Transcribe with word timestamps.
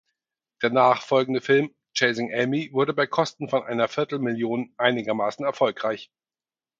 Der 0.63 0.71
nachfolgende 0.71 1.41
Film, 1.41 1.75
Chasing 1.95 2.31
Amy, 2.33 2.71
wurde 2.73 2.91
bei 2.91 3.05
Kosten 3.05 3.49
von 3.49 3.61
einer 3.61 3.87
viertel 3.87 4.17
Million 4.17 4.73
einigermaßen 4.77 5.45
erfolgreich. 5.45 6.09